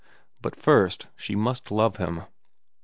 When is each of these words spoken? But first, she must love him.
But 0.41 0.55
first, 0.55 1.09
she 1.15 1.35
must 1.35 1.69
love 1.69 1.97
him. 1.97 2.23